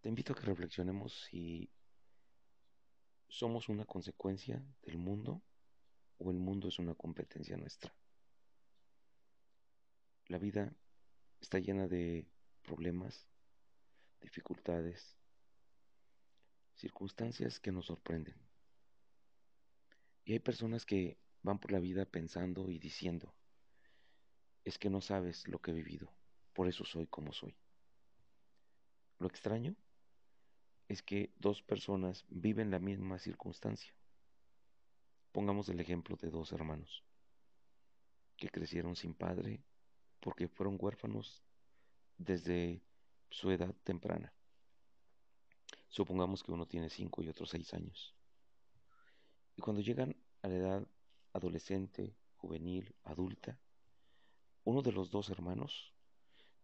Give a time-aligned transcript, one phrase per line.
[0.00, 1.68] Te invito a que reflexionemos si
[3.28, 5.42] somos una consecuencia del mundo
[6.18, 7.92] o el mundo es una competencia nuestra.
[10.26, 10.72] La vida
[11.40, 12.28] está llena de
[12.62, 13.26] problemas,
[14.20, 15.16] dificultades,
[16.74, 18.36] circunstancias que nos sorprenden.
[20.24, 23.34] Y hay personas que van por la vida pensando y diciendo,
[24.64, 26.12] es que no sabes lo que he vivido,
[26.52, 27.56] por eso soy como soy.
[29.18, 29.74] Lo extraño
[30.88, 33.94] es que dos personas viven la misma circunstancia.
[35.32, 37.04] Pongamos el ejemplo de dos hermanos
[38.36, 39.62] que crecieron sin padre
[40.20, 41.42] porque fueron huérfanos
[42.16, 42.82] desde
[43.30, 44.32] su edad temprana.
[45.88, 48.14] Supongamos que uno tiene cinco y otro seis años.
[49.56, 50.88] Y cuando llegan a la edad
[51.32, 53.58] adolescente, juvenil, adulta,
[54.64, 55.92] uno de los dos hermanos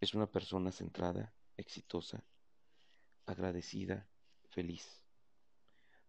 [0.00, 2.24] es una persona centrada, exitosa,
[3.28, 4.08] agradecida,
[4.50, 5.02] feliz.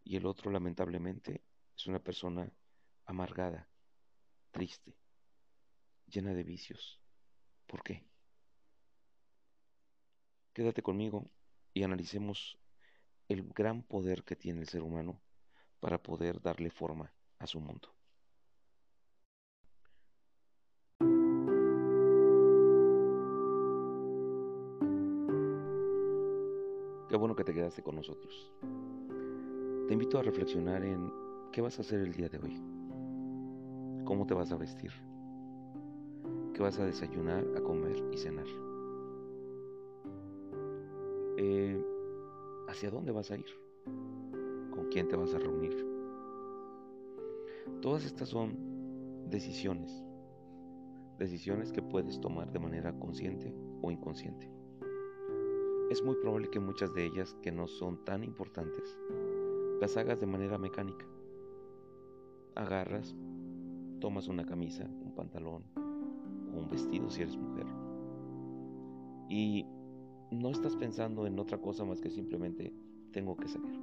[0.03, 1.44] Y el otro, lamentablemente,
[1.75, 2.52] es una persona
[3.05, 3.67] amargada,
[4.52, 4.95] triste,
[6.07, 6.99] llena de vicios.
[7.67, 8.03] ¿Por qué?
[10.53, 11.29] Quédate conmigo
[11.73, 12.57] y analicemos
[13.27, 15.22] el gran poder que tiene el ser humano
[15.79, 17.98] para poder darle forma a su mundo.
[27.09, 28.53] Qué bueno que te quedaste con nosotros.
[29.88, 31.11] Te invito a reflexionar en
[31.51, 32.61] qué vas a hacer el día de hoy.
[34.05, 34.91] ¿Cómo te vas a vestir?
[36.53, 38.45] ¿Qué vas a desayunar, a comer y cenar?
[41.38, 41.83] Eh,
[42.67, 43.47] ¿Hacia dónde vas a ir?
[44.69, 45.83] ¿Con quién te vas a reunir?
[47.81, 48.55] Todas estas son
[49.31, 50.03] decisiones.
[51.17, 53.51] Decisiones que puedes tomar de manera consciente
[53.81, 54.58] o inconsciente
[55.89, 58.97] es muy probable que muchas de ellas que no son tan importantes
[59.81, 61.05] las hagas de manera mecánica.
[62.55, 63.15] Agarras,
[63.99, 65.63] tomas una camisa, un pantalón
[66.53, 67.66] o un vestido si eres mujer
[69.29, 69.66] y
[70.31, 72.73] no estás pensando en otra cosa más que simplemente
[73.11, 73.79] tengo que salir.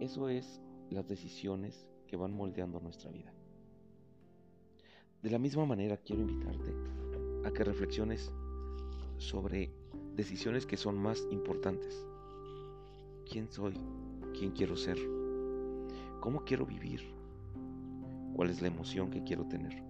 [0.00, 3.32] Eso es las decisiones que van moldeando nuestra vida.
[5.22, 6.74] De la misma manera quiero invitarte
[7.44, 8.32] a que reflexiones
[9.18, 9.70] sobre
[10.14, 12.06] decisiones que son más importantes.
[13.30, 13.74] ¿Quién soy?
[14.38, 14.98] ¿Quién quiero ser?
[16.20, 17.02] ¿Cómo quiero vivir?
[18.34, 19.82] ¿Cuál es la emoción que quiero tener?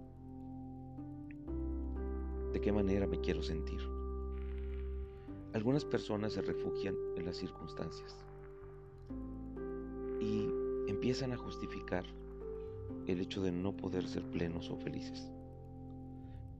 [2.53, 3.79] ¿De qué manera me quiero sentir?
[5.53, 8.15] Algunas personas se refugian en las circunstancias
[10.19, 10.47] y
[10.87, 12.05] empiezan a justificar
[13.05, 15.31] el hecho de no poder ser plenos o felices,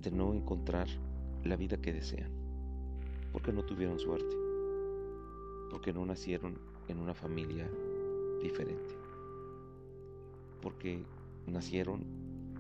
[0.02, 0.88] de no encontrar
[1.44, 2.47] la vida que desean
[3.38, 4.36] porque no tuvieron suerte,
[5.70, 7.70] porque no nacieron en una familia
[8.42, 8.96] diferente,
[10.60, 11.06] porque
[11.46, 12.04] nacieron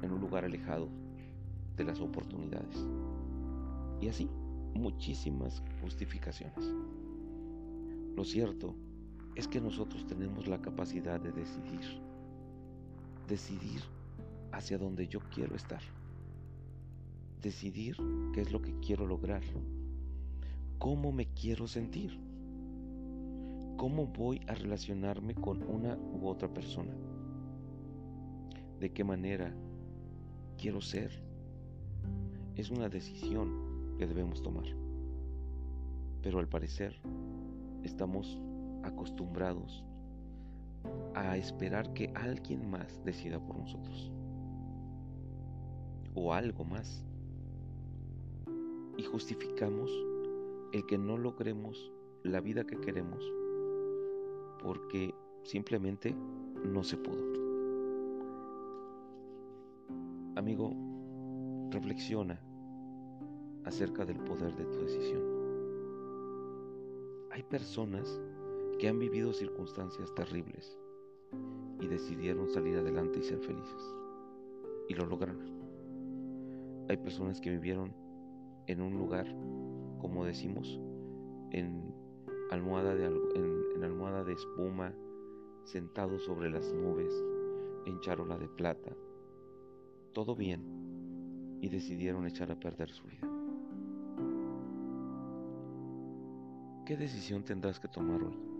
[0.03, 0.87] en un lugar alejado
[1.77, 2.87] de las oportunidades.
[4.01, 4.29] Y así,
[4.75, 6.71] muchísimas justificaciones.
[8.15, 8.75] Lo cierto
[9.33, 11.99] es que nosotros tenemos la capacidad de decidir,
[13.27, 13.81] decidir
[14.51, 15.81] hacia donde yo quiero estar,
[17.41, 17.97] decidir
[18.31, 19.41] qué es lo que quiero lograr
[20.79, 22.19] cómo me quiero sentir,
[23.77, 26.93] cómo voy a relacionarme con una u otra persona,
[28.79, 29.53] de qué manera
[30.57, 31.11] quiero ser.
[32.55, 34.65] Es una decisión que debemos tomar.
[36.21, 36.99] Pero al parecer
[37.83, 38.39] estamos
[38.83, 39.83] acostumbrados
[41.13, 44.11] a esperar que alguien más decida por nosotros.
[46.15, 47.03] O algo más.
[48.97, 49.91] Y justificamos
[50.71, 51.91] el que no logremos
[52.23, 53.23] la vida que queremos
[54.61, 55.13] porque
[55.43, 56.15] simplemente
[56.65, 57.23] no se pudo.
[60.35, 60.73] Amigo,
[61.71, 62.39] reflexiona
[63.65, 65.21] acerca del poder de tu decisión.
[67.31, 68.21] Hay personas
[68.79, 70.77] que han vivido circunstancias terribles
[71.79, 73.95] y decidieron salir adelante y ser felices.
[74.89, 75.57] Y lo lograron.
[76.89, 77.93] Hay personas que vivieron
[78.67, 79.27] en un lugar
[80.07, 80.79] como decimos,
[81.51, 81.93] en
[82.49, 84.93] almohada de, en, almohada de espuma,
[85.65, 87.13] sentado sobre las nubes,
[87.85, 88.95] en charola de plata.
[90.13, 93.27] Todo bien y decidieron echar a perder su vida.
[96.85, 98.56] ¿Qué decisión tendrás que tomar hoy?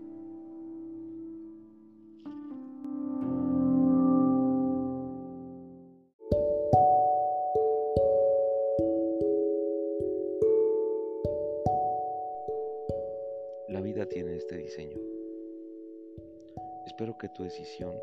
[16.98, 17.94] Espero que tu decisión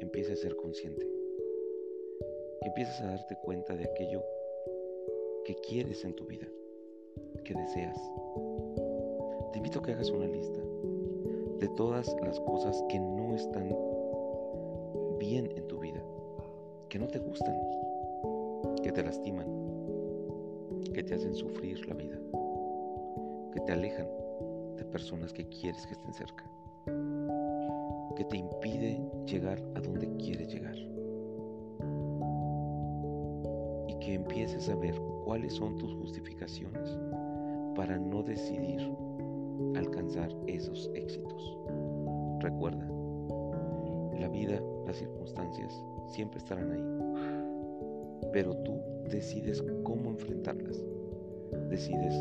[0.00, 1.06] empiece a ser consciente,
[2.62, 4.24] que empieces a darte cuenta de aquello
[5.44, 6.48] que quieres en tu vida,
[7.44, 7.98] que deseas.
[9.52, 10.58] Te invito a que hagas una lista
[11.58, 13.76] de todas las cosas que no están
[15.18, 16.02] bien en tu vida,
[16.88, 17.60] que no te gustan,
[18.82, 19.48] que te lastiman,
[20.94, 22.18] que te hacen sufrir la vida,
[23.52, 24.08] que te alejan
[24.76, 26.50] de personas que quieres que estén cerca,
[28.18, 30.74] que te impide llegar a donde quieres llegar.
[33.86, 36.98] Y que empieces a ver cuáles son tus justificaciones
[37.76, 38.92] para no decidir
[39.76, 41.56] alcanzar esos éxitos.
[42.40, 42.90] Recuerda,
[44.18, 50.84] la vida, las circunstancias siempre estarán ahí, pero tú decides cómo enfrentarlas,
[51.70, 52.14] decides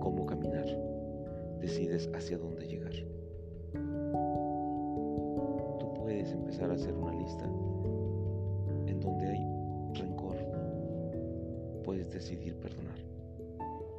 [0.00, 0.66] cómo caminar,
[1.60, 2.94] decides hacia dónde llegar.
[6.56, 10.36] Empezar a hacer una lista en donde hay rencor,
[11.84, 12.96] puedes decidir perdonar.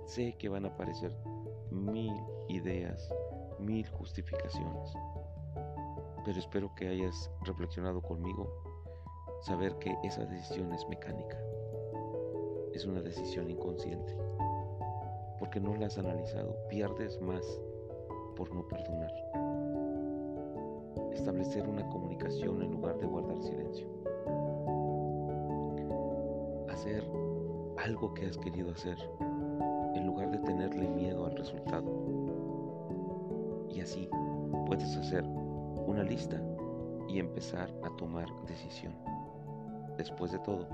[0.08, 1.14] Sé que van a aparecer
[1.70, 2.12] mil
[2.50, 3.14] ideas,
[3.60, 4.92] mil justificaciones,
[6.26, 8.52] pero espero que hayas reflexionado conmigo,
[9.42, 11.38] saber que esa decisión es mecánica,
[12.74, 14.18] es una decisión inconsciente,
[15.38, 17.46] porque no la has analizado, pierdes más
[18.36, 19.12] por no perdonar.
[21.18, 23.88] Establecer una comunicación en lugar de guardar silencio.
[26.70, 27.04] Hacer
[27.84, 28.98] algo que has querido hacer
[29.96, 31.92] en lugar de tenerle miedo al resultado.
[33.68, 34.08] Y así
[34.68, 35.26] puedes hacer
[35.88, 36.40] una lista
[37.10, 38.94] y empezar a tomar decisión.
[39.98, 40.68] Después de todo,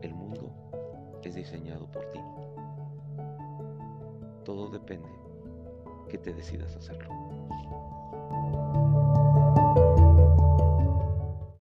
[0.00, 0.48] el mundo
[1.24, 2.20] es diseñado por ti.
[4.44, 5.08] Todo depende
[6.08, 7.08] que te decidas hacerlo.